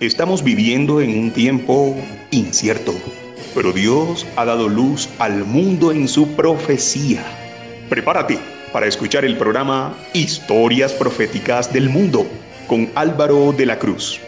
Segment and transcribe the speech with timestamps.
[0.00, 1.96] Estamos viviendo en un tiempo
[2.30, 2.92] incierto,
[3.54, 7.24] pero Dios ha dado luz al mundo en su profecía.
[7.88, 8.38] Prepárate
[8.74, 12.26] para escuchar el programa Historias Proféticas del Mundo
[12.66, 14.20] con Álvaro de la Cruz.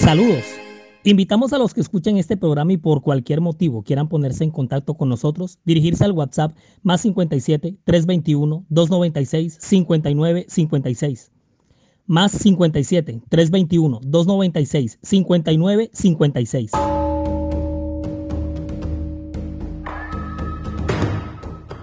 [0.00, 0.42] Saludos.
[1.04, 4.94] Invitamos a los que escuchen este programa y por cualquier motivo quieran ponerse en contacto
[4.94, 11.30] con nosotros, dirigirse al WhatsApp más 57 321 296 59 56
[12.08, 16.70] más 57 321 296 59 56.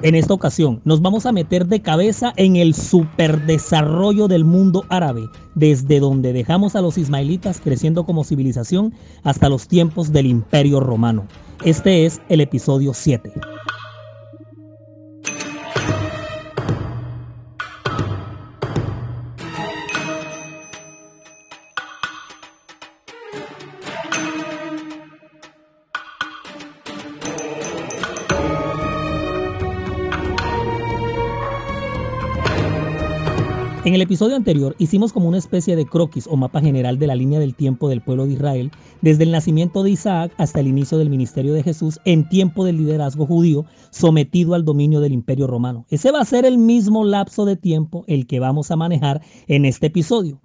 [0.02, 5.24] En esta ocasión nos vamos a meter de cabeza en el superdesarrollo del mundo árabe,
[5.56, 11.26] desde donde dejamos a los ismaelitas creciendo como civilización hasta los tiempos del imperio romano.
[11.64, 13.32] Este es el episodio 7.
[34.06, 37.56] Episodio anterior hicimos como una especie de croquis o mapa general de la línea del
[37.56, 41.54] tiempo del pueblo de Israel, desde el nacimiento de Isaac hasta el inicio del ministerio
[41.54, 45.86] de Jesús en tiempo del liderazgo judío sometido al dominio del imperio romano.
[45.90, 49.66] Ese va a ser el mismo lapso de tiempo el que vamos a manejar en
[49.66, 50.40] este episodio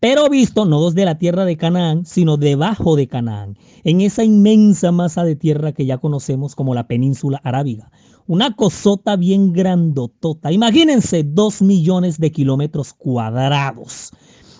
[0.00, 4.90] pero visto no desde la tierra de Canaán, sino debajo de Canaán, en esa inmensa
[4.92, 7.92] masa de tierra que ya conocemos como la península arábiga.
[8.26, 10.52] Una cosota bien grandotota.
[10.52, 14.12] Imagínense dos millones de kilómetros cuadrados,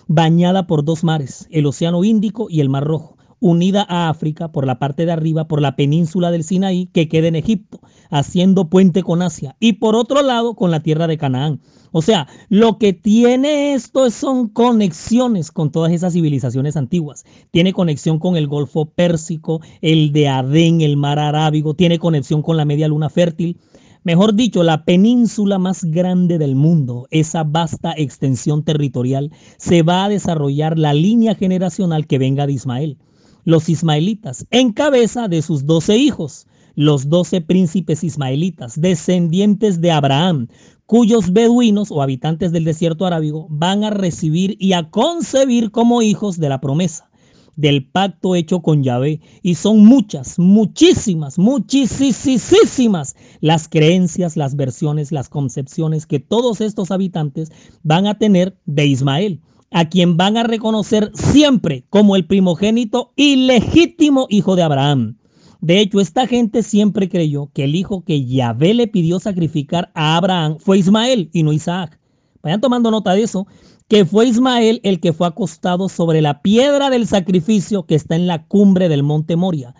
[0.07, 4.65] bañada por dos mares, el Océano Índico y el Mar Rojo unida a África por
[4.65, 9.03] la parte de arriba, por la península del Sinaí, que queda en Egipto, haciendo puente
[9.03, 11.59] con Asia, y por otro lado con la tierra de Canaán.
[11.91, 17.25] O sea, lo que tiene esto son conexiones con todas esas civilizaciones antiguas.
[17.49, 22.55] Tiene conexión con el Golfo Pérsico, el de Adén, el mar Arábigo, tiene conexión con
[22.55, 23.57] la media luna fértil.
[24.03, 30.09] Mejor dicho, la península más grande del mundo, esa vasta extensión territorial, se va a
[30.09, 32.97] desarrollar la línea generacional que venga de Ismael
[33.43, 40.47] los ismaelitas, en cabeza de sus doce hijos, los doce príncipes ismaelitas, descendientes de Abraham,
[40.85, 46.37] cuyos beduinos o habitantes del desierto arábigo van a recibir y a concebir como hijos
[46.37, 47.11] de la promesa
[47.55, 49.21] del pacto hecho con Yahvé.
[49.41, 57.51] Y son muchas, muchísimas, muchísimas las creencias, las versiones, las concepciones que todos estos habitantes
[57.83, 59.41] van a tener de Ismael
[59.71, 65.17] a quien van a reconocer siempre como el primogénito y legítimo hijo de Abraham.
[65.61, 70.17] De hecho, esta gente siempre creyó que el hijo que Yahvé le pidió sacrificar a
[70.17, 71.99] Abraham fue Ismael y no Isaac.
[72.43, 73.47] Vayan tomando nota de eso,
[73.87, 78.27] que fue Ismael el que fue acostado sobre la piedra del sacrificio que está en
[78.27, 79.75] la cumbre del monte Moria.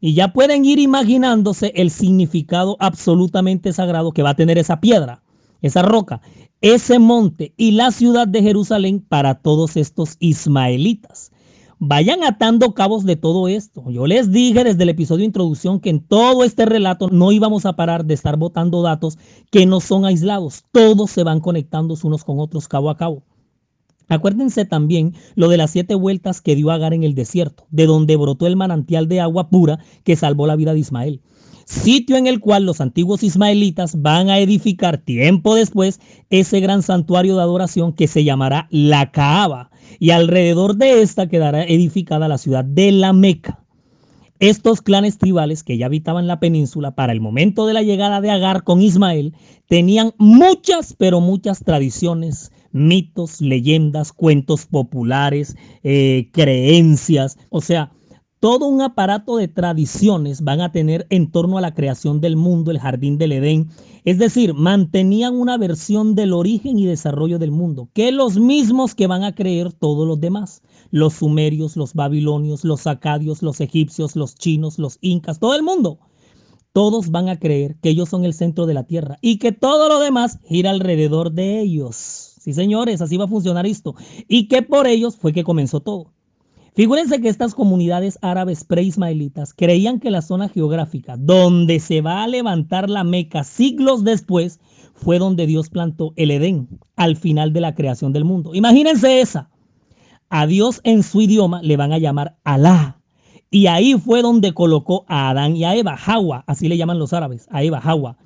[0.00, 5.22] Y ya pueden ir imaginándose el significado absolutamente sagrado que va a tener esa piedra,
[5.62, 6.20] esa roca
[6.62, 11.32] ese monte y la ciudad de Jerusalén para todos estos ismaelitas.
[11.80, 13.90] Vayan atando cabos de todo esto.
[13.90, 17.66] Yo les dije desde el episodio de introducción que en todo este relato no íbamos
[17.66, 19.18] a parar de estar botando datos
[19.50, 20.62] que no son aislados.
[20.70, 23.24] Todos se van conectando unos con otros cabo a cabo.
[24.08, 28.16] Acuérdense también lo de las siete vueltas que dio Agar en el desierto, de donde
[28.16, 31.20] brotó el manantial de agua pura que salvó la vida de Ismael
[31.64, 36.00] sitio en el cual los antiguos ismaelitas van a edificar tiempo después
[36.30, 41.64] ese gran santuario de adoración que se llamará la Kaaba y alrededor de esta quedará
[41.64, 43.62] edificada la ciudad de la Meca.
[44.38, 48.30] Estos clanes tribales que ya habitaban la península para el momento de la llegada de
[48.30, 49.34] Agar con Ismael
[49.68, 57.92] tenían muchas, pero muchas tradiciones, mitos, leyendas, cuentos populares, eh, creencias, o sea,
[58.42, 62.72] todo un aparato de tradiciones van a tener en torno a la creación del mundo,
[62.72, 63.68] el jardín del Edén.
[64.04, 69.06] Es decir, mantenían una versión del origen y desarrollo del mundo, que los mismos que
[69.06, 70.60] van a creer todos los demás.
[70.90, 76.00] Los sumerios, los babilonios, los acadios, los egipcios, los chinos, los incas, todo el mundo.
[76.72, 79.88] Todos van a creer que ellos son el centro de la tierra y que todo
[79.88, 82.34] lo demás gira alrededor de ellos.
[82.40, 83.94] Sí, señores, así va a funcionar esto.
[84.26, 86.12] Y que por ellos fue que comenzó todo.
[86.74, 92.26] Figúrense que estas comunidades árabes pre-ismaelitas creían que la zona geográfica donde se va a
[92.26, 94.58] levantar la Meca siglos después
[94.94, 98.54] fue donde Dios plantó el Edén al final de la creación del mundo.
[98.54, 99.50] Imagínense esa.
[100.30, 102.98] A Dios en su idioma le van a llamar Alá.
[103.50, 107.12] Y ahí fue donde colocó a Adán y a Eva, Hawa, así le llaman los
[107.12, 108.16] árabes, a Eva, Hawa.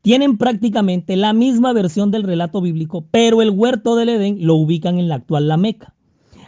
[0.00, 5.00] Tienen prácticamente la misma versión del relato bíblico, pero el huerto del Edén lo ubican
[5.00, 5.96] en la actual La Meca.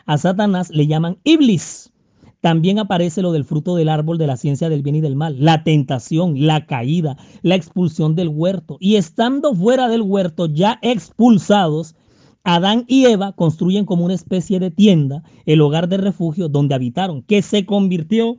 [0.06, 1.92] A Satanás le llaman Iblis.
[2.40, 5.36] También aparece lo del fruto del árbol de la ciencia del bien y del mal,
[5.38, 8.78] la tentación, la caída, la expulsión del huerto.
[8.80, 11.94] Y estando fuera del huerto, ya expulsados,
[12.42, 17.22] Adán y Eva construyen como una especie de tienda el hogar de refugio donde habitaron,
[17.22, 18.38] que se convirtió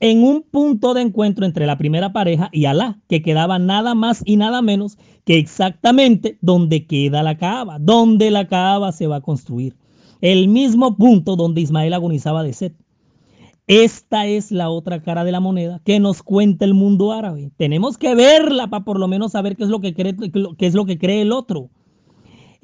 [0.00, 4.22] en un punto de encuentro entre la primera pareja y Alá, que quedaba nada más
[4.24, 9.20] y nada menos que exactamente donde queda la Kaaba, donde la Kaaba se va a
[9.20, 9.76] construir.
[10.20, 12.72] El mismo punto donde Ismael agonizaba de sed.
[13.66, 17.50] Esta es la otra cara de la moneda que nos cuenta el mundo árabe.
[17.56, 20.14] Tenemos que verla para por lo menos saber qué es lo que cree,
[20.56, 21.70] qué es lo que cree el otro.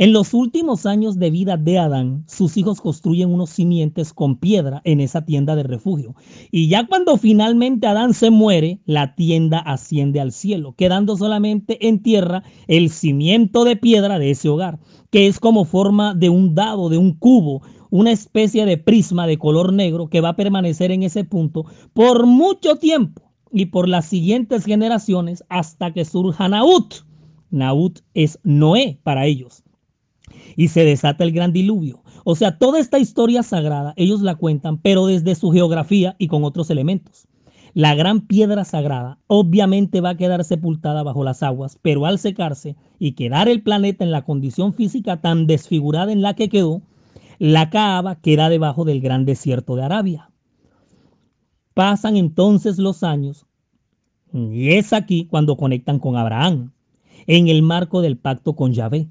[0.03, 4.83] En los últimos años de vida de Adán, sus hijos construyen unos simientes con piedra
[4.83, 6.17] en esa tienda de refugio.
[6.51, 12.03] Y ya cuando finalmente Adán se muere, la tienda asciende al cielo, quedando solamente en
[12.03, 14.81] tierra el cimiento de piedra de ese hogar,
[15.13, 19.39] que es como forma de un dado, de un cubo, una especie de prisma de
[19.39, 23.23] color negro que va a permanecer en ese punto por mucho tiempo
[23.53, 27.05] y por las siguientes generaciones hasta que surja Naut.
[27.51, 29.63] Naut es Noé para ellos
[30.57, 32.03] y se desata el gran diluvio.
[32.25, 36.45] O sea, toda esta historia sagrada ellos la cuentan, pero desde su geografía y con
[36.45, 37.29] otros elementos.
[37.75, 42.77] La gran piedra sagrada obviamente va a quedar sepultada bajo las aguas, pero al secarse
[42.99, 46.83] y quedar el planeta en la condición física tan desfigurada en la que quedó,
[47.39, 50.31] la Kaaba queda debajo del gran desierto de Arabia.
[51.73, 53.47] Pasan entonces los años
[54.33, 56.73] y es aquí cuando conectan con Abraham,
[57.27, 59.09] en el marco del pacto con Yahvé.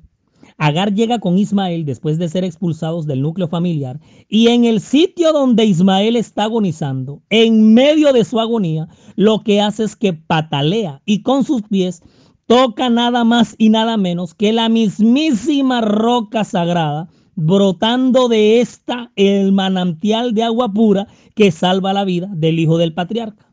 [0.58, 5.34] Agar llega con Ismael después de ser expulsados del núcleo familiar y en el sitio
[5.34, 11.02] donde Ismael está agonizando, en medio de su agonía, lo que hace es que patalea
[11.06, 12.02] y con sus pies
[12.46, 19.52] toca nada más y nada menos que la mismísima roca sagrada, brotando de esta el
[19.54, 23.52] manantial de agua pura que salva la vida del hijo del patriarca.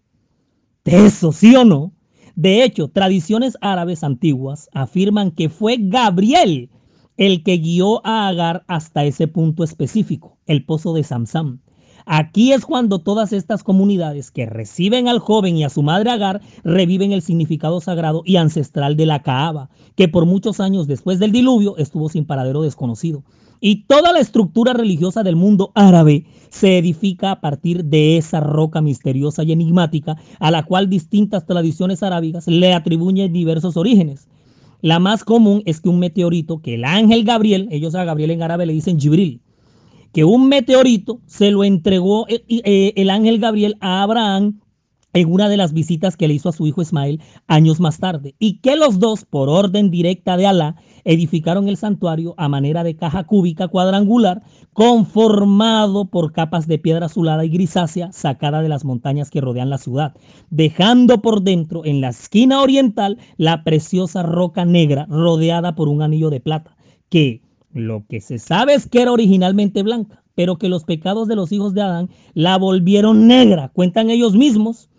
[0.84, 1.92] ¿De eso sí o no?
[2.34, 6.70] De hecho, tradiciones árabes antiguas afirman que fue Gabriel
[7.18, 11.60] el que guió a Agar hasta ese punto específico, el pozo de Samsam.
[12.06, 16.40] Aquí es cuando todas estas comunidades que reciben al joven y a su madre Agar
[16.64, 21.32] reviven el significado sagrado y ancestral de la Kaaba, que por muchos años después del
[21.32, 23.24] diluvio estuvo sin paradero desconocido.
[23.60, 28.80] Y toda la estructura religiosa del mundo árabe se edifica a partir de esa roca
[28.80, 34.27] misteriosa y enigmática a la cual distintas tradiciones arábigas le atribuyen diversos orígenes.
[34.80, 38.42] La más común es que un meteorito, que el ángel Gabriel, ellos a Gabriel en
[38.42, 39.40] árabe le dicen Jibril,
[40.12, 44.60] que un meteorito se lo entregó eh, eh, el ángel Gabriel a Abraham
[45.12, 48.34] en una de las visitas que le hizo a su hijo Ismael años más tarde,
[48.38, 50.76] y que los dos, por orden directa de Alá,
[51.08, 54.42] edificaron el santuario a manera de caja cúbica cuadrangular,
[54.74, 59.78] conformado por capas de piedra azulada y grisácea sacada de las montañas que rodean la
[59.78, 60.14] ciudad,
[60.50, 66.28] dejando por dentro, en la esquina oriental, la preciosa roca negra rodeada por un anillo
[66.28, 66.76] de plata,
[67.08, 67.40] que
[67.72, 71.52] lo que se sabe es que era originalmente blanca, pero que los pecados de los
[71.52, 74.90] hijos de Adán la volvieron negra, cuentan ellos mismos.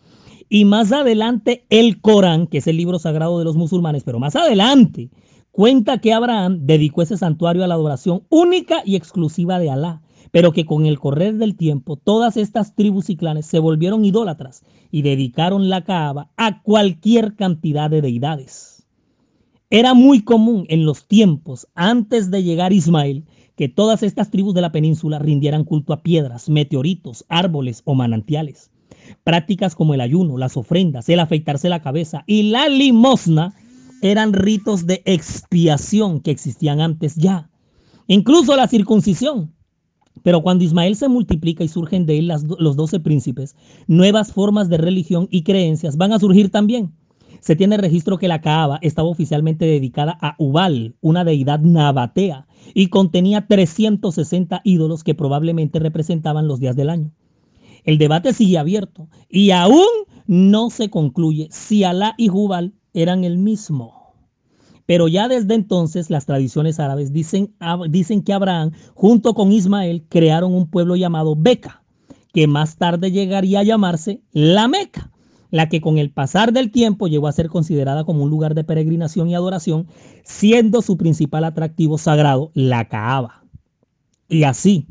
[0.52, 4.36] Y más adelante el Corán, que es el libro sagrado de los musulmanes, pero más
[4.36, 5.12] adelante
[5.60, 10.02] cuenta que Abraham dedicó ese santuario a la adoración única y exclusiva de Alá,
[10.32, 14.64] pero que con el correr del tiempo todas estas tribus y clanes se volvieron idólatras
[14.90, 18.88] y dedicaron la Kaaba a cualquier cantidad de deidades.
[19.70, 23.26] Era muy común en los tiempos antes de llegar Ismael
[23.58, 28.72] que todas estas tribus de la península rindieran culto a piedras, meteoritos, árboles o manantiales.
[29.26, 33.54] Prácticas como el ayuno, las ofrendas, el afeitarse la cabeza y la limosna
[34.02, 37.50] eran ritos de expiación que existían antes ya.
[38.08, 39.54] Incluso la circuncisión.
[40.24, 43.56] Pero cuando Ismael se multiplica y surgen de él los doce príncipes,
[43.88, 46.94] nuevas formas de religión y creencias van a surgir también.
[47.40, 52.88] Se tiene registro que la Kaaba estaba oficialmente dedicada a Ubal, una deidad nabatea, y
[52.88, 57.14] contenía 360 ídolos que probablemente representaban los días del año.
[57.86, 59.88] El debate sigue abierto y aún
[60.28, 64.14] no se concluye si Alá y Jubal eran el mismo.
[64.86, 67.54] Pero ya desde entonces las tradiciones árabes dicen,
[67.90, 71.84] dicen que Abraham junto con Ismael crearon un pueblo llamado Beca,
[72.34, 75.12] que más tarde llegaría a llamarse la Meca,
[75.52, 78.64] la que con el pasar del tiempo llegó a ser considerada como un lugar de
[78.64, 79.88] peregrinación y adoración,
[80.24, 83.44] siendo su principal atractivo sagrado la Kaaba.
[84.28, 84.88] Y así,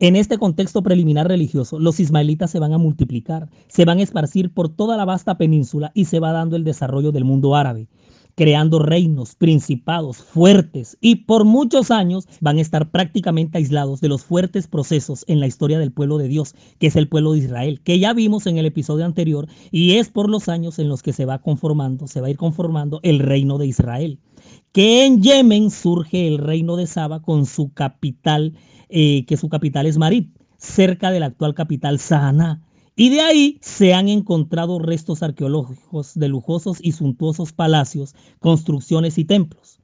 [0.00, 4.52] en este contexto preliminar religioso, los ismaelitas se van a multiplicar, se van a esparcir
[4.52, 7.86] por toda la vasta península y se va dando el desarrollo del mundo árabe,
[8.34, 14.24] creando reinos, principados fuertes y por muchos años van a estar prácticamente aislados de los
[14.24, 17.82] fuertes procesos en la historia del pueblo de Dios, que es el pueblo de Israel,
[17.82, 21.12] que ya vimos en el episodio anterior y es por los años en los que
[21.12, 24.18] se va conformando, se va a ir conformando el reino de Israel.
[24.72, 28.54] Que en Yemen surge el reino de Saba con su capital,
[28.90, 30.28] eh, que su capital es Marib,
[30.58, 32.62] cerca de la actual capital Sahaná
[33.00, 39.24] y de ahí se han encontrado restos arqueológicos de lujosos y suntuosos palacios, construcciones y
[39.24, 39.80] templos.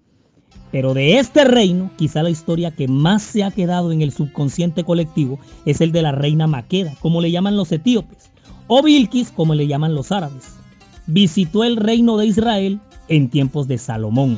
[0.70, 4.84] Pero de este reino, quizá la historia que más se ha quedado en el subconsciente
[4.84, 8.30] colectivo es el de la reina Maqueda, como le llaman los etíopes,
[8.66, 10.54] o Bilquis, como le llaman los árabes.
[11.06, 14.36] Visitó el reino de Israel en tiempos de Salomón.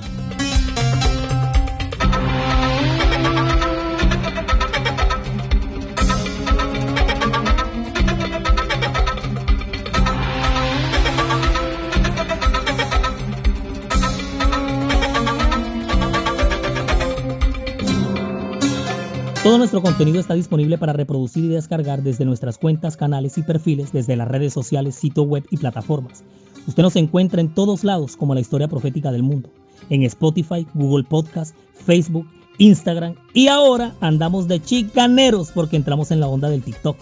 [19.68, 24.16] Nuestro contenido está disponible para reproducir y descargar desde nuestras cuentas, canales y perfiles, desde
[24.16, 26.24] las redes sociales, sitio web y plataformas.
[26.66, 29.50] Usted nos encuentra en todos lados como la historia profética del mundo,
[29.90, 36.28] en Spotify, Google Podcast, Facebook, Instagram y ahora andamos de chicaneros porque entramos en la
[36.28, 36.96] onda del TikTok.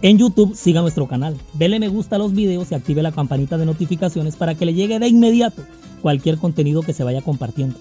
[0.00, 3.58] En YouTube siga nuestro canal, dele me gusta a los videos y active la campanita
[3.58, 5.60] de notificaciones para que le llegue de inmediato
[6.00, 7.76] cualquier contenido que se vaya compartiendo.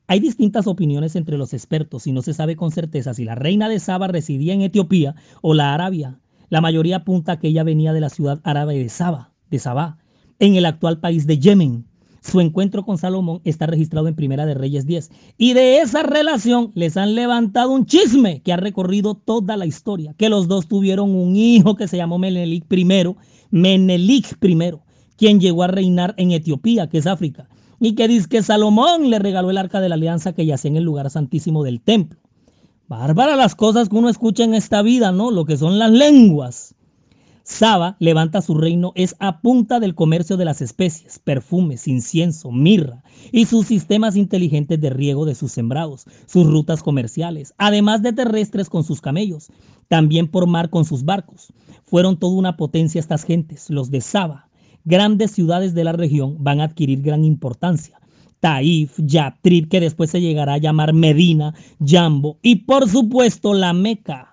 [0.08, 3.70] Hay distintas opiniones entre los expertos y no se sabe con certeza si la reina
[3.70, 6.20] de Saba residía en Etiopía o la Arabia.
[6.50, 9.98] La mayoría apunta que ella venía de la ciudad árabe de Saba, de Sabá,
[10.40, 11.86] en el actual país de Yemen,
[12.24, 15.12] su encuentro con Salomón está registrado en Primera de Reyes 10.
[15.38, 20.14] Y de esa relación les han levantado un chisme que ha recorrido toda la historia.
[20.18, 23.16] Que los dos tuvieron un hijo que se llamó Menelik I,
[23.52, 24.58] Menelik I,
[25.18, 27.50] quien llegó a reinar en Etiopía, que es África.
[27.80, 30.78] Y que dice que Salomón le regaló el arca de la alianza que yacía en
[30.78, 32.20] el lugar santísimo del templo.
[32.88, 35.30] Bárbara las cosas que uno escucha en esta vida, ¿no?
[35.30, 36.74] Lo que son las lenguas.
[37.46, 43.04] Saba levanta su reino es a punta del comercio de las especies, perfumes, incienso, mirra
[43.34, 48.70] y sus sistemas inteligentes de riego de sus sembrados, sus rutas comerciales, además de terrestres
[48.70, 49.52] con sus camellos,
[49.90, 51.52] también por mar con sus barcos.
[51.84, 54.48] Fueron toda una potencia estas gentes, los de Saba.
[54.86, 58.00] Grandes ciudades de la región van a adquirir gran importancia.
[58.40, 61.54] Taif, Yatrib, que después se llegará a llamar Medina,
[61.86, 64.33] Jambo y por supuesto la Meca.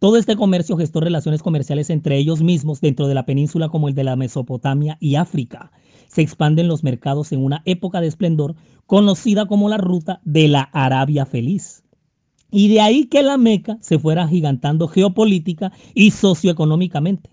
[0.00, 3.96] Todo este comercio gestó relaciones comerciales entre ellos mismos dentro de la península como el
[3.96, 5.72] de la Mesopotamia y África.
[6.06, 8.54] Se expanden los mercados en una época de esplendor
[8.86, 11.82] conocida como la ruta de la Arabia Feliz.
[12.52, 17.30] Y de ahí que la Meca se fuera gigantando geopolítica y socioeconómicamente.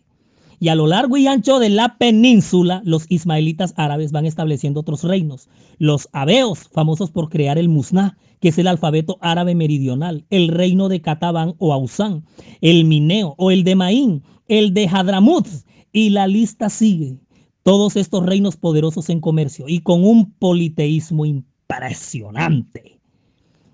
[0.60, 5.04] Y a lo largo y ancho de la península, los ismaelitas árabes van estableciendo otros
[5.04, 5.50] reinos.
[5.78, 10.90] Los abeos, famosos por crear el musná, que es el alfabeto árabe meridional, el reino
[10.90, 12.26] de Katabán o Ausán,
[12.62, 15.48] el Mineo o el de Maín, el de Hadramut,
[15.92, 17.20] y la lista sigue.
[17.64, 23.00] Todos estos reinos poderosos en comercio y con un politeísmo impresionante.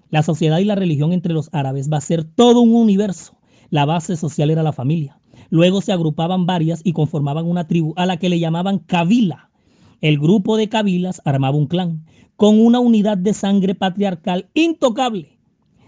[0.09, 3.37] La sociedad y la religión entre los árabes va a ser todo un universo.
[3.69, 5.20] La base social era la familia.
[5.51, 9.51] Luego se agrupaban varias y conformaban una tribu a la que le llamaban Kabila.
[9.99, 12.05] El grupo de Kabilas armaba un clan
[12.37, 15.37] con una unidad de sangre patriarcal intocable.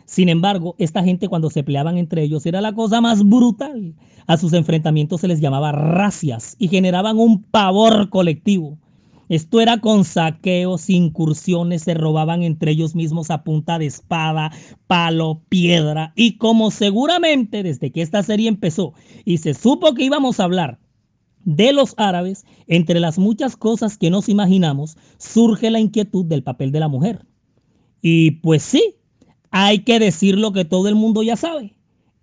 [0.05, 3.96] Sin embargo, esta gente cuando se peleaban entre ellos era la cosa más brutal.
[4.27, 8.77] A sus enfrentamientos se les llamaba racias y generaban un pavor colectivo.
[9.34, 14.52] Esto era con saqueos, incursiones, se robaban entre ellos mismos a punta de espada,
[14.86, 16.13] palo, piedra.
[16.16, 18.94] Y como seguramente desde que esta serie empezó
[19.25, 20.78] y se supo que íbamos a hablar
[21.46, 26.72] de los árabes, entre las muchas cosas que nos imaginamos, surge la inquietud del papel
[26.72, 27.25] de la mujer.
[28.04, 28.98] Y pues sí,
[29.50, 31.74] hay que decir lo que todo el mundo ya sabe.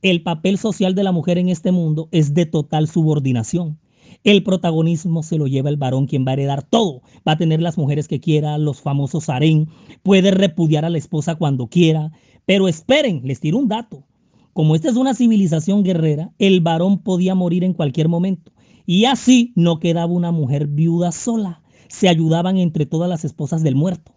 [0.01, 3.81] El papel social de la mujer en este mundo es de total subordinación.
[4.23, 7.01] El protagonismo se lo lleva el varón quien va a heredar todo.
[7.27, 9.69] Va a tener las mujeres que quiera, los famosos harén,
[10.03, 12.13] puede repudiar a la esposa cuando quiera.
[12.45, 14.05] Pero esperen, les tiro un dato.
[14.53, 18.53] Como esta es una civilización guerrera, el varón podía morir en cualquier momento.
[18.85, 21.63] Y así no quedaba una mujer viuda sola.
[21.89, 24.13] Se ayudaban entre todas las esposas del muerto.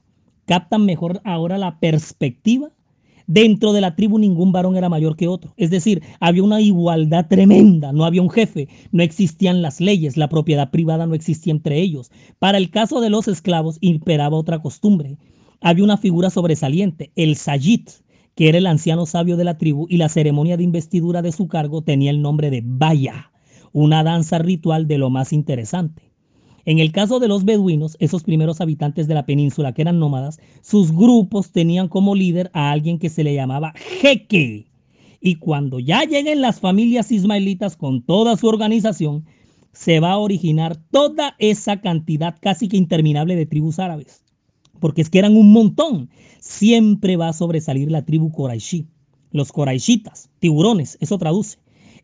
[0.46, 2.72] ¿Captan mejor ahora la perspectiva?
[3.28, 5.54] Dentro de la tribu ningún varón era mayor que otro.
[5.58, 7.92] Es decir, había una igualdad tremenda.
[7.94, 12.12] No había un jefe, no existían las leyes, la propiedad privada no existía entre ellos.
[12.40, 15.18] Para el caso de los esclavos imperaba otra costumbre.
[15.62, 17.90] Había una figura sobresaliente, el Sayit,
[18.36, 21.48] que era el anciano sabio de la tribu y la ceremonia de investidura de su
[21.48, 23.32] cargo tenía el nombre de Baya,
[23.72, 26.13] una danza ritual de lo más interesante.
[26.66, 30.40] En el caso de los beduinos, esos primeros habitantes de la península que eran nómadas,
[30.62, 34.68] sus grupos tenían como líder a alguien que se le llamaba jeque.
[35.20, 39.26] Y cuando ya lleguen las familias ismaelitas con toda su organización,
[39.74, 44.24] se va a originar toda esa cantidad casi que interminable de tribus árabes.
[44.80, 46.10] Porque es que eran un montón.
[46.40, 48.88] Siempre va a sobresalir la tribu Coraishi.
[49.32, 51.58] Los Coraishitas, tiburones, eso traduce.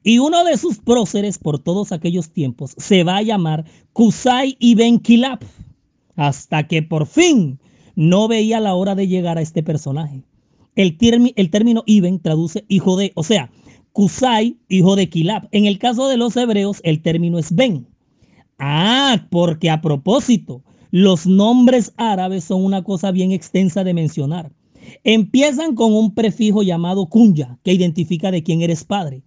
[0.03, 4.99] Y uno de sus próceres por todos aquellos tiempos se va a llamar Kusai ibn
[4.99, 5.39] Kilab,
[6.15, 7.59] hasta que por fin
[7.95, 10.23] no veía la hora de llegar a este personaje.
[10.75, 10.97] El,
[11.35, 13.51] el término Ibn traduce hijo de, o sea,
[13.91, 15.49] Kusai, hijo de Kilab.
[15.51, 17.85] En el caso de los hebreos, el término es Ben.
[18.57, 24.51] Ah, porque a propósito, los nombres árabes son una cosa bien extensa de mencionar.
[25.03, 29.23] Empiezan con un prefijo llamado kunya, que identifica de quién eres padre.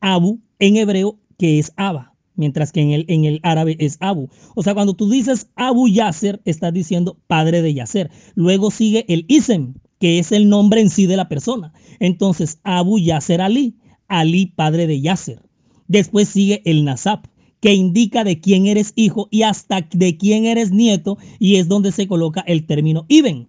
[0.00, 4.28] Abu en hebreo, que es Abba, mientras que en el, en el árabe es Abu.
[4.54, 8.10] O sea, cuando tú dices Abu Yasser, estás diciendo padre de Yasser.
[8.34, 11.72] Luego sigue el Isem, que es el nombre en sí de la persona.
[12.00, 13.76] Entonces, Abu Yasser Ali,
[14.08, 15.42] Ali padre de Yasser.
[15.88, 17.28] Después sigue el Nasab,
[17.60, 21.92] que indica de quién eres hijo y hasta de quién eres nieto, y es donde
[21.92, 23.48] se coloca el término Ibn.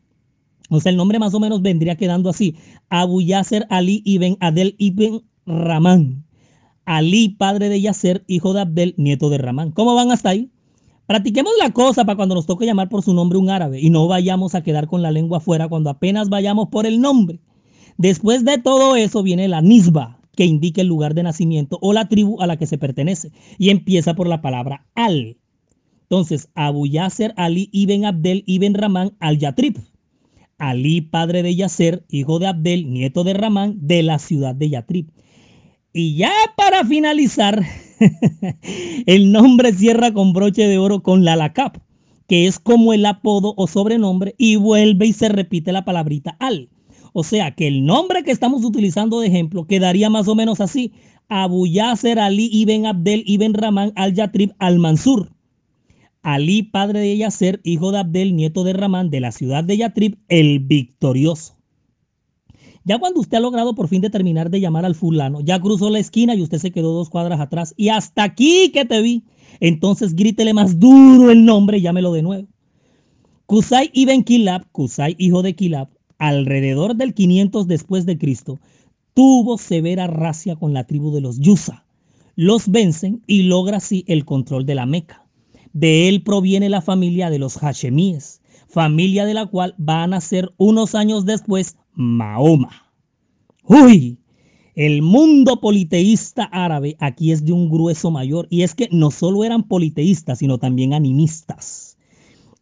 [0.70, 2.56] O sea, el nombre más o menos vendría quedando así:
[2.90, 6.27] Abu Yasser Ali Ibn Adel Ibn Ramán.
[6.88, 9.72] Ali, padre de Yasser, hijo de Abdel, nieto de Ramán.
[9.72, 10.50] ¿Cómo van hasta ahí?
[11.06, 14.08] Practiquemos la cosa para cuando nos toque llamar por su nombre un árabe y no
[14.08, 17.42] vayamos a quedar con la lengua afuera cuando apenas vayamos por el nombre.
[17.98, 22.08] Después de todo eso viene la nisba, que indica el lugar de nacimiento o la
[22.08, 25.36] tribu a la que se pertenece y empieza por la palabra al.
[26.04, 29.78] Entonces, Abu Yasser Ali ibn Abdel ibn Ramán al Yatrib.
[30.58, 35.12] Ali, padre de Yasser, hijo de Abdel, nieto de Ramán, de la ciudad de Yatrib.
[35.98, 37.66] Y ya para finalizar,
[39.08, 41.78] el nombre cierra con broche de oro con la LACAP,
[42.28, 46.70] que es como el apodo o sobrenombre, y vuelve y se repite la palabrita al.
[47.14, 50.94] O sea que el nombre que estamos utilizando de ejemplo quedaría más o menos así:
[51.30, 55.32] Abu Yasser Ali ibn Abdel ibn Ramán al Yatrib al Mansur.
[56.22, 60.20] Ali, padre de Yasser, hijo de Abdel, nieto de Ramán, de la ciudad de Yatrib,
[60.28, 61.57] el victorioso.
[62.88, 66.00] Ya cuando usted ha logrado por fin determinar de llamar al fulano, ya cruzó la
[66.00, 69.26] esquina y usted se quedó dos cuadras atrás y hasta aquí que te vi.
[69.60, 72.48] Entonces grítele más duro el nombre y llámelo de nuevo.
[73.46, 78.58] Kusai ibn Kilab, Kusai hijo de Kilab, alrededor del 500 después de Cristo,
[79.14, 81.86] tuvo severa racia con la tribu de los Yusa.
[82.38, 85.28] Los vencen y logra así el control de la Meca.
[85.74, 90.54] De él proviene la familia de los Hashemíes, familia de la cual va a nacer
[90.56, 92.94] unos años después Mahoma.
[93.64, 94.20] Uy,
[94.76, 99.44] el mundo politeísta árabe aquí es de un grueso mayor y es que no solo
[99.44, 101.98] eran politeístas, sino también animistas.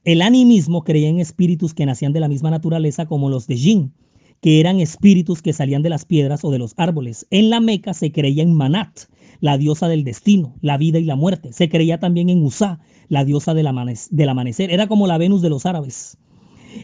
[0.06, 3.94] El animismo creía en espíritus que nacían de la misma naturaleza como los de Jin,
[4.40, 7.28] que eran espíritus que salían de las piedras o de los árboles.
[7.30, 9.02] En la Meca se creía en Manat,
[9.42, 11.52] la diosa del destino, la vida y la muerte.
[11.52, 14.72] Se creía también en Usá, la diosa del, amanecer.
[14.72, 16.18] Era como la Venus de los árabes.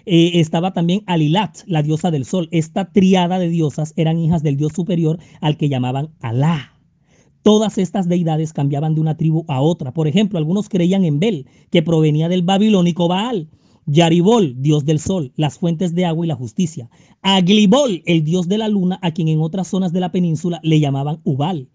[0.05, 2.47] Eh, estaba también Alilat, la diosa del sol.
[2.51, 6.77] Esta triada de diosas eran hijas del dios superior al que llamaban Alá.
[7.43, 9.93] Todas estas deidades cambiaban de una tribu a otra.
[9.93, 13.49] Por ejemplo, algunos creían en Bel, que provenía del babilónico Baal.
[13.87, 16.89] Yaribol, dios del sol, las fuentes de agua y la justicia.
[17.23, 20.79] Aglibol, el dios de la luna, a quien en otras zonas de la península le
[20.79, 21.67] llamaban Ubal.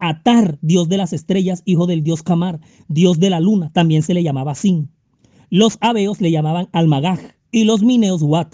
[0.00, 4.14] Atar, dios de las estrellas, hijo del dios Kamar, dios de la luna, también se
[4.14, 4.90] le llamaba Sin.
[5.48, 7.20] Los abeos le llamaban Almagaj,
[7.54, 8.48] y los mineos Wat.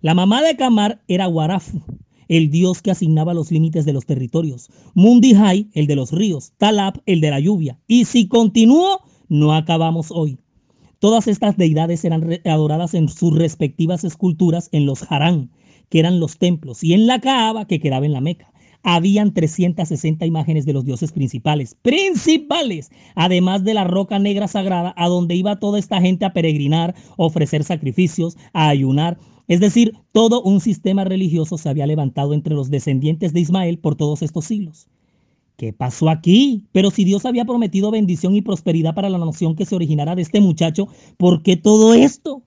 [0.00, 1.82] La mamá de Kamar era Warafu,
[2.26, 4.70] el dios que asignaba los límites de los territorios.
[4.94, 6.54] Mundihai, el de los ríos.
[6.56, 7.78] Talab, el de la lluvia.
[7.86, 10.38] Y si continúo, no acabamos hoy.
[11.00, 15.50] Todas estas deidades eran adoradas en sus respectivas esculturas en los Harán,
[15.90, 18.51] que eran los templos, y en la Kaaba, que quedaba en la Meca
[18.82, 25.08] habían 360 imágenes de los dioses principales, principales, además de la roca negra sagrada a
[25.08, 29.18] donde iba toda esta gente a peregrinar, ofrecer sacrificios, a ayunar.
[29.48, 33.96] Es decir, todo un sistema religioso se había levantado entre los descendientes de Ismael por
[33.96, 34.88] todos estos siglos.
[35.56, 36.64] ¿Qué pasó aquí?
[36.72, 40.22] Pero si Dios había prometido bendición y prosperidad para la nación que se originara de
[40.22, 42.42] este muchacho, ¿por qué todo esto?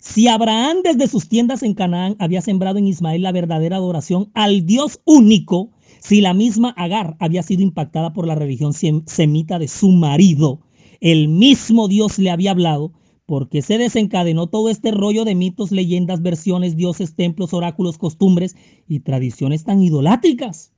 [0.00, 4.64] Si Abraham desde sus tiendas en Canaán había sembrado en Ismael la verdadera adoración al
[4.64, 9.90] Dios único, si la misma Agar había sido impactada por la religión semita de su
[9.90, 10.60] marido,
[11.00, 12.92] el mismo Dios le había hablado,
[13.26, 18.56] porque se desencadenó todo este rollo de mitos, leyendas, versiones, dioses, templos, oráculos, costumbres
[18.86, 20.72] y tradiciones tan idolátricas.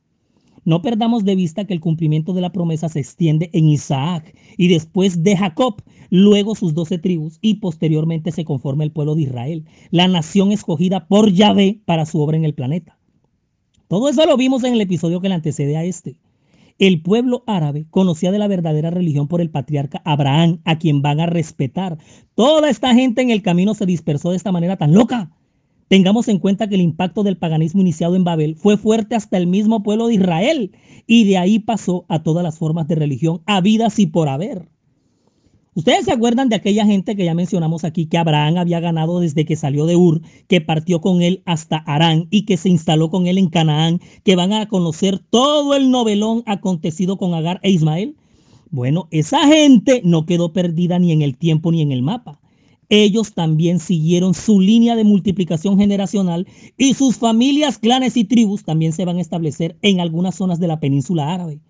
[0.64, 4.68] No perdamos de vista que el cumplimiento de la promesa se extiende en Isaac y
[4.68, 9.64] después de Jacob, luego sus doce tribus y posteriormente se conforma el pueblo de Israel,
[9.90, 12.98] la nación escogida por Yahvé para su obra en el planeta.
[13.88, 16.16] Todo eso lo vimos en el episodio que le antecede a este.
[16.78, 21.20] El pueblo árabe conocía de la verdadera religión por el patriarca Abraham, a quien van
[21.20, 21.98] a respetar.
[22.34, 25.30] Toda esta gente en el camino se dispersó de esta manera tan loca.
[25.90, 29.48] Tengamos en cuenta que el impacto del paganismo iniciado en Babel fue fuerte hasta el
[29.48, 30.70] mismo pueblo de Israel
[31.08, 34.68] y de ahí pasó a todas las formas de religión habidas y por haber.
[35.74, 39.44] Ustedes se acuerdan de aquella gente que ya mencionamos aquí que Abraham había ganado desde
[39.44, 43.26] que salió de Ur, que partió con él hasta Arán y que se instaló con
[43.26, 48.14] él en Canaán, que van a conocer todo el novelón acontecido con Agar e Ismael.
[48.70, 52.39] Bueno, esa gente no quedó perdida ni en el tiempo ni en el mapa.
[52.90, 58.92] Ellos también siguieron su línea de multiplicación generacional y sus familias, clanes y tribus también
[58.92, 61.60] se van a establecer en algunas zonas de la península árabe.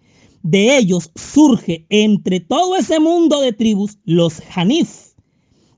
[0.43, 5.13] De ellos surge entre todo ese mundo de tribus los Hanif,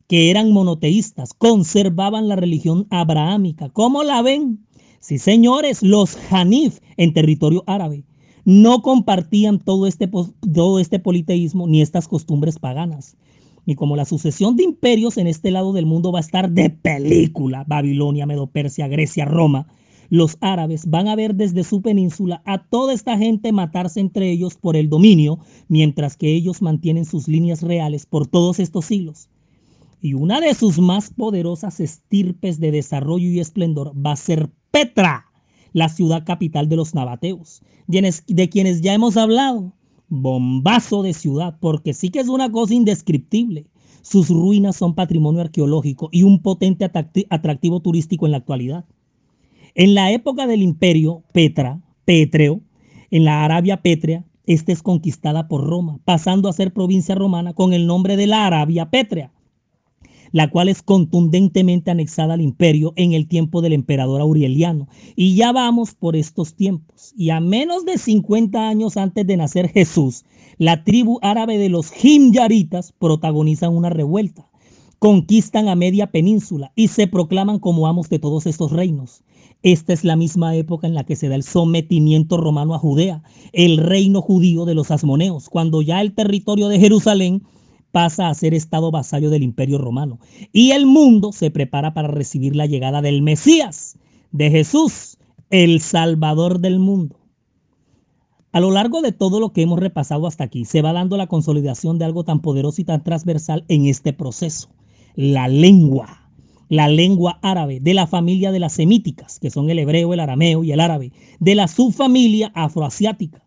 [0.07, 3.69] que eran monoteístas, conservaban la religión abrahámica.
[3.69, 4.65] ¿Cómo la ven?
[5.01, 8.05] Sí, señores, los Hanif en territorio árabe
[8.45, 10.09] no compartían todo este,
[10.53, 13.17] todo este politeísmo ni estas costumbres paganas.
[13.65, 16.71] Y como la sucesión de imperios en este lado del mundo va a estar de
[16.71, 19.67] película, Babilonia, Medo Persia, Grecia, Roma,
[20.09, 24.57] los árabes van a ver desde su península a toda esta gente matarse entre ellos
[24.57, 29.31] por el dominio, mientras que ellos mantienen sus líneas reales por todos estos siglos.
[30.03, 35.27] Y una de sus más poderosas estirpes de desarrollo y esplendor va a ser Petra,
[35.73, 39.73] la ciudad capital de los nabateos, de quienes ya hemos hablado.
[40.15, 43.65] Bombazo de ciudad, porque sí que es una cosa indescriptible.
[44.03, 48.85] Sus ruinas son patrimonio arqueológico y un potente atractivo turístico en la actualidad.
[49.75, 52.61] En la época del imperio Petra, Petreo,
[53.11, 57.73] en la Arabia Pétrea, esta es conquistada por Roma, pasando a ser provincia romana con
[57.73, 59.33] el nombre de la Arabia Pétrea,
[60.33, 64.89] la cual es contundentemente anexada al imperio en el tiempo del emperador Aureliano.
[65.15, 67.13] Y ya vamos por estos tiempos.
[67.17, 70.25] Y a menos de 50 años antes de nacer Jesús,
[70.59, 74.49] la tribu árabe de los Himyaritas protagonizan una revuelta
[75.03, 79.25] conquistan a media península y se proclaman como amos de todos estos reinos.
[79.65, 83.25] Esta es la misma época en la que se da el sometimiento romano a Judea,
[83.53, 87.43] el reino judío de los asmoneos, cuando ya el territorio de Jerusalén
[87.93, 90.19] pasa a ser estado vasallo del imperio romano.
[90.53, 93.97] Y el mundo se prepara para recibir la llegada del Mesías,
[94.33, 95.19] de Jesús,
[95.51, 97.21] el Salvador del mundo.
[98.51, 101.27] A lo largo de todo lo que hemos repasado hasta aquí, se va dando la
[101.27, 104.69] consolidación de algo tan poderoso y tan transversal en este proceso,
[105.15, 106.23] la lengua
[106.73, 110.65] la lengua árabe, de la familia de las semíticas, que son el hebreo, el arameo
[110.65, 113.45] y el árabe, de la subfamilia afroasiática.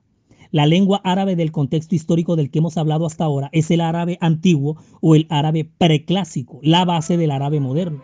[0.55, 4.17] La lengua árabe del contexto histórico del que hemos hablado hasta ahora es el árabe
[4.21, 8.01] antiguo o el árabe preclásico, la base del árabe moderno.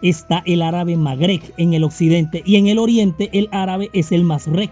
[0.00, 4.22] Está el árabe magrec en el occidente y en el oriente el árabe es el
[4.22, 4.70] masrek.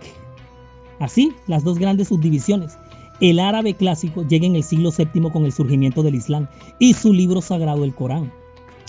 [1.01, 2.79] Así, las dos grandes subdivisiones.
[3.21, 6.47] El árabe clásico llega en el siglo VII con el surgimiento del Islam
[6.79, 8.31] y su libro sagrado, el Corán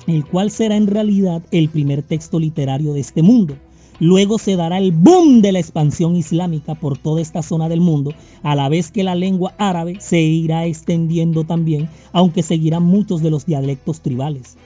[0.07, 3.57] el cual será en realidad el primer texto literario de este mundo.
[3.99, 8.13] Luego se dará el boom de la expansión islámica por toda esta zona del mundo,
[8.43, 13.31] a la vez que la lengua árabe se irá extendiendo también, aunque seguirán muchos de
[13.31, 14.57] los dialectos tribales.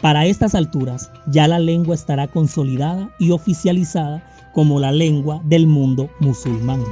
[0.00, 6.08] Para estas alturas, ya la lengua estará consolidada y oficializada como la lengua del mundo
[6.20, 6.82] musulmán.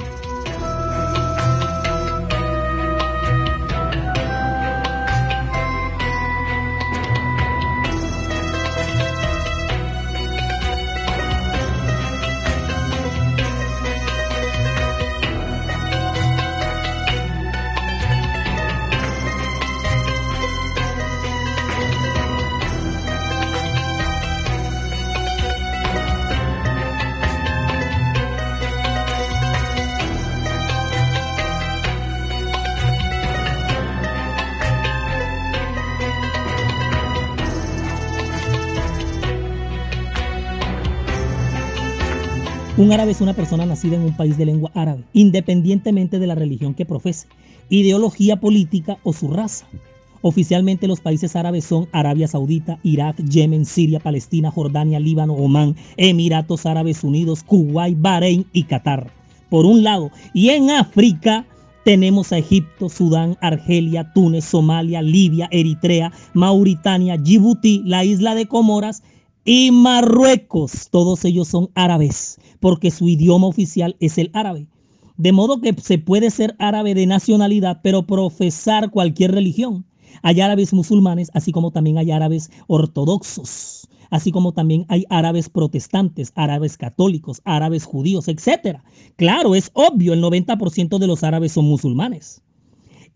[42.79, 46.35] Un árabe es una persona nacida en un país de lengua árabe, independientemente de la
[46.35, 47.27] religión que profese,
[47.71, 49.67] ideología política o su raza.
[50.21, 56.67] Oficialmente los países árabes son Arabia Saudita, Irak, Yemen, Siria, Palestina, Jordania, Líbano, Omán, Emiratos
[56.67, 59.11] Árabes Unidos, Kuwait, Bahrein y Qatar.
[59.49, 61.47] Por un lado, y en África
[61.83, 69.03] tenemos a Egipto, Sudán, Argelia, Túnez, Somalia, Libia, Eritrea, Mauritania, Djibouti, la isla de Comoras
[69.47, 70.89] y Marruecos.
[70.91, 74.69] Todos ellos son árabes, porque su idioma oficial es el árabe.
[75.17, 79.87] De modo que se puede ser árabe de nacionalidad, pero profesar cualquier religión.
[80.23, 86.33] Hay árabes musulmanes, así como también hay árabes ortodoxos, así como también hay árabes protestantes,
[86.35, 88.81] árabes católicos, árabes judíos, etc.
[89.17, 92.43] Claro, es obvio, el 90% de los árabes son musulmanes.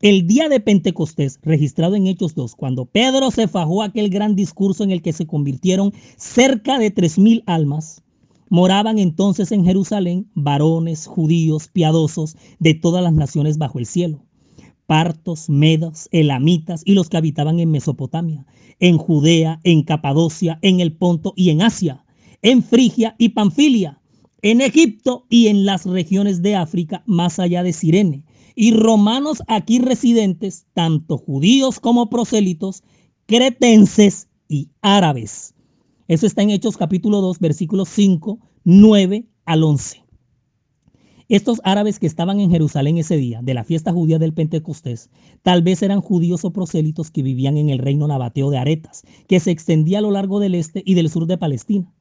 [0.00, 4.82] El día de Pentecostés, registrado en Hechos 2, cuando Pedro se fajó aquel gran discurso
[4.82, 8.02] en el que se convirtieron cerca de 3.000 almas,
[8.50, 14.26] moraban entonces en Jerusalén varones judíos piadosos de todas las naciones bajo el cielo
[14.90, 18.44] partos, medos, elamitas y los que habitaban en Mesopotamia,
[18.80, 22.04] en Judea, en Capadocia, en el Ponto y en Asia,
[22.42, 24.00] en Frigia y Panfilia,
[24.42, 28.24] en Egipto y en las regiones de África más allá de Sirene,
[28.56, 32.82] y romanos aquí residentes, tanto judíos como prosélitos,
[33.26, 35.54] cretenses y árabes.
[36.10, 40.02] Eso está en Hechos capítulo 2, versículos 5, 9 al 11.
[41.28, 45.08] Estos árabes que estaban en Jerusalén ese día de la fiesta judía del Pentecostés,
[45.44, 49.38] tal vez eran judíos o prosélitos que vivían en el reino nabateo de Aretas, que
[49.38, 51.94] se extendía a lo largo del este y del sur de Palestina.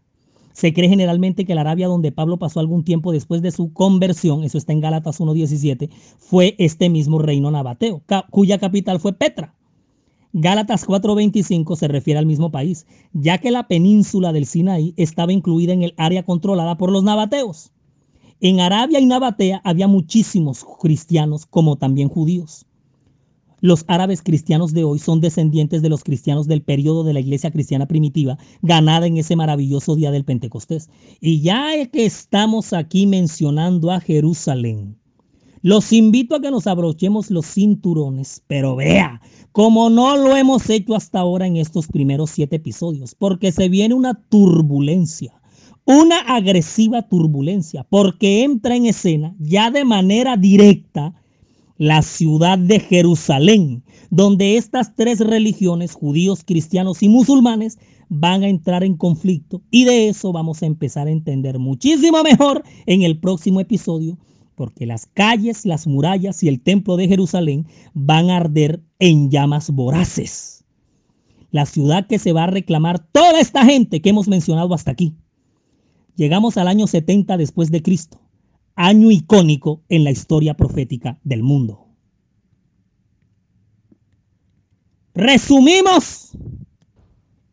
[0.53, 4.43] Se cree generalmente que la Arabia donde Pablo pasó algún tiempo después de su conversión,
[4.43, 9.58] eso está en Gálatas 1.17, fue este mismo reino nabateo, cuya capital fue Petra.
[10.33, 15.73] Gálatas 4:25 se refiere al mismo país, ya que la península del Sinaí estaba incluida
[15.73, 17.71] en el área controlada por los nabateos.
[18.39, 22.65] En Arabia y Nabatea había muchísimos cristianos como también judíos.
[23.59, 27.51] Los árabes cristianos de hoy son descendientes de los cristianos del periodo de la iglesia
[27.51, 30.89] cristiana primitiva, ganada en ese maravilloso día del Pentecostés.
[31.19, 34.98] Y ya que estamos aquí mencionando a Jerusalén,
[35.61, 40.95] los invito a que nos abrochemos los cinturones, pero vea, como no lo hemos hecho
[40.95, 45.39] hasta ahora en estos primeros siete episodios, porque se viene una turbulencia
[45.89, 51.15] una agresiva turbulencia, porque entra en escena ya de manera directa
[51.79, 58.83] la ciudad de Jerusalén, donde estas tres religiones, judíos, cristianos y musulmanes, van a entrar
[58.83, 59.63] en conflicto.
[59.71, 64.19] Y de eso vamos a empezar a entender muchísimo mejor en el próximo episodio,
[64.59, 69.69] porque las calles, las murallas y el templo de Jerusalén van a arder en llamas
[69.69, 70.65] voraces.
[71.49, 75.15] La ciudad que se va a reclamar toda esta gente que hemos mencionado hasta aquí.
[76.17, 78.19] Llegamos al año 70 después de Cristo,
[78.75, 81.87] año icónico en la historia profética del mundo.
[85.13, 86.31] Resumimos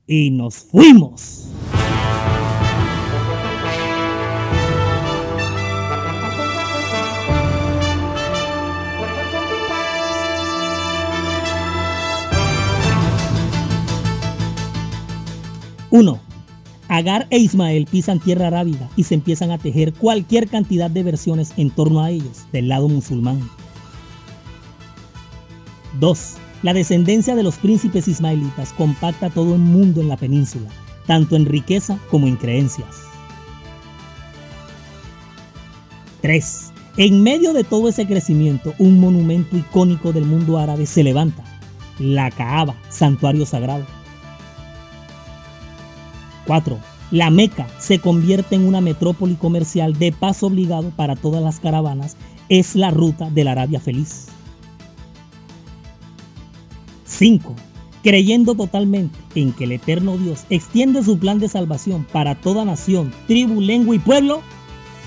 [0.09, 1.53] y nos fuimos.
[15.91, 16.19] Uno.
[16.89, 21.53] Agar e Ismael pisan tierra arábiga y se empiezan a tejer cualquier cantidad de versiones
[21.57, 23.41] en torno a ellos del lado musulmán.
[25.99, 26.35] 2.
[26.63, 30.69] La descendencia de los príncipes ismaelitas compacta todo el mundo en la península,
[31.07, 32.97] tanto en riqueza como en creencias.
[36.23, 36.73] 3.
[36.99, 41.43] En medio de todo ese crecimiento, un monumento icónico del mundo árabe se levanta,
[41.99, 43.96] la Kaaba, santuario sagrado
[46.47, 46.79] 4.
[47.11, 52.17] La Meca se convierte en una metrópoli comercial de paso obligado para todas las caravanas.
[52.49, 54.27] Es la ruta de la Arabia feliz.
[57.05, 57.55] 5.
[58.03, 63.13] Creyendo totalmente en que el eterno Dios extiende su plan de salvación para toda nación,
[63.27, 64.43] tribu, lengua y pueblo,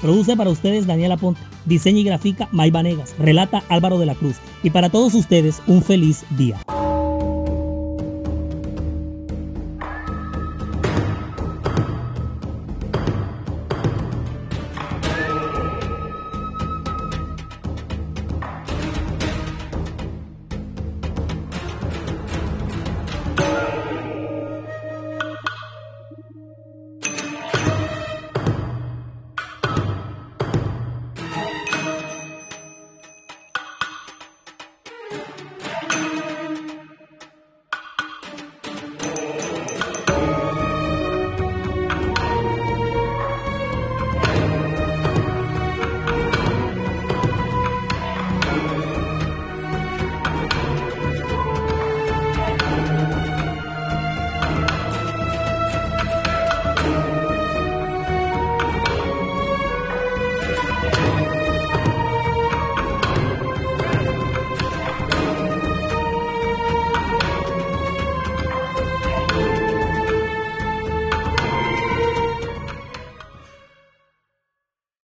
[0.02, 4.38] produce para ustedes Daniela Ponte, diseña y grafica May Vanegas, relata Álvaro de la Cruz
[4.64, 6.60] y para todos ustedes un feliz día.